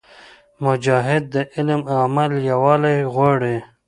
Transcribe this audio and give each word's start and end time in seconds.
مجاهد 0.65 1.23
د 1.33 1.35
علم 1.53 1.81
او 1.91 1.97
عمل 2.05 2.31
یووالی 2.49 2.97
غواړي. 3.13 3.57